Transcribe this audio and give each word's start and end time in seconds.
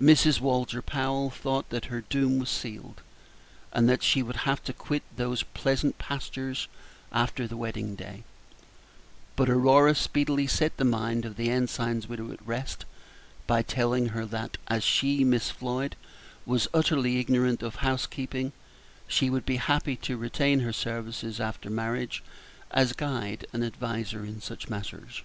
Mrs. 0.00 0.40
Walter 0.40 0.82
Powell 0.82 1.30
thought 1.30 1.70
that 1.70 1.84
her 1.84 2.00
doom 2.00 2.40
was 2.40 2.50
sealed, 2.50 3.02
and 3.72 3.88
that 3.88 4.02
she 4.02 4.20
would 4.20 4.38
have 4.38 4.60
to 4.64 4.72
quit 4.72 5.04
those 5.16 5.44
pleasant 5.44 5.96
pastures 5.96 6.66
after 7.12 7.46
the 7.46 7.56
wedding 7.56 7.94
day; 7.94 8.24
but 9.36 9.48
Aurora 9.48 9.94
speedily 9.94 10.48
set 10.48 10.76
the 10.76 10.84
mind 10.84 11.24
of 11.24 11.36
the 11.36 11.50
ensign's 11.50 12.08
widow 12.08 12.32
at 12.32 12.44
rest 12.44 12.84
by 13.46 13.62
telling 13.62 14.06
her 14.06 14.26
that 14.26 14.56
as 14.66 14.82
she, 14.82 15.22
Miss 15.22 15.50
Floyd, 15.52 15.94
was 16.44 16.66
utterly 16.74 17.20
ignorant 17.20 17.62
of 17.62 17.76
housekeeping, 17.76 18.50
she 19.06 19.30
would 19.30 19.46
be 19.46 19.58
happy 19.58 19.94
to 19.98 20.16
retain 20.16 20.58
her 20.58 20.72
services 20.72 21.38
after 21.38 21.70
marriage 21.70 22.24
as 22.72 22.92
guide 22.92 23.46
and 23.52 23.62
adviser 23.64 24.24
in 24.24 24.40
such 24.40 24.68
matters. 24.68 25.22